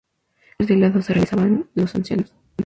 [0.57, 2.33] Las labores de hilado las realizaban los ancianos.